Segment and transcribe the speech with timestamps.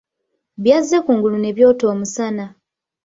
[0.63, 2.45] Byazze kungulu ne byota omusana.